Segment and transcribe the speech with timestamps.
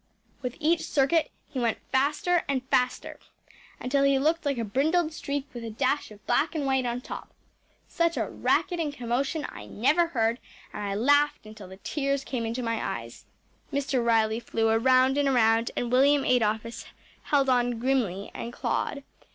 [0.41, 3.19] With each circuit he went faster and faster,
[3.79, 7.01] until he looked like a brindled streak with a dash of black and white on
[7.01, 7.29] top.
[7.87, 10.39] Such a racket and commotion I never heard,
[10.73, 13.25] and I laughed until the tears came into my eyes.
[13.71, 14.03] Mr.
[14.03, 16.87] Riley flew around and around, and William Adolphus
[17.25, 19.03] held on grimly and clawed.